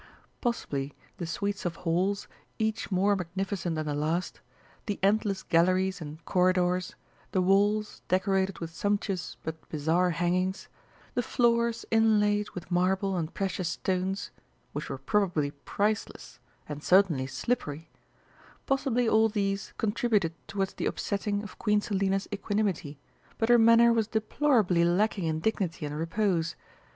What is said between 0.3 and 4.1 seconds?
Possibly the suites of halls, each more magnificent than the